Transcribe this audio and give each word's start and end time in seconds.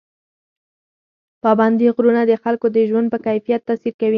پابندي 1.43 1.87
غرونه 1.95 2.21
د 2.25 2.31
خلکو 2.43 2.67
د 2.75 2.77
ژوند 2.89 3.07
په 3.13 3.17
کیفیت 3.25 3.61
تاثیر 3.67 3.93
کوي. 3.99 4.09